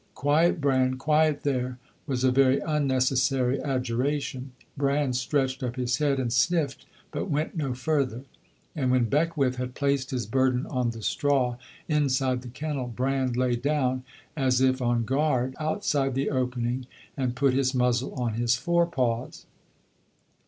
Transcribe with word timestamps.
"Quiet, 0.15 0.59
Bran, 0.59 0.97
quiet 0.97 1.43
there," 1.43 1.77
was 2.07 2.23
a 2.23 2.31
very 2.31 2.57
unnecessary 2.59 3.59
adjuration. 3.59 4.51
Bran 4.75 5.13
stretched 5.13 5.61
up 5.61 5.75
his 5.75 5.97
head 5.97 6.19
and 6.19 6.33
sniffed, 6.33 6.87
but 7.11 7.29
went 7.29 7.55
no 7.55 7.75
further; 7.75 8.23
and 8.75 8.89
when 8.89 9.03
Beckwith 9.03 9.57
had 9.57 9.75
placed 9.75 10.09
his 10.09 10.25
burden 10.25 10.65
on 10.65 10.89
the 10.89 11.03
straw 11.03 11.57
inside 11.87 12.41
the 12.41 12.47
kennel, 12.47 12.87
Bran 12.87 13.33
lay 13.33 13.55
down, 13.55 14.03
as 14.35 14.59
if 14.59 14.81
on 14.81 15.05
guard, 15.05 15.53
outside 15.59 16.15
the 16.15 16.31
opening 16.31 16.87
and 17.15 17.35
put 17.35 17.53
his 17.53 17.75
muzzle 17.75 18.15
on 18.15 18.33
his 18.33 18.55
forepaws. 18.55 19.45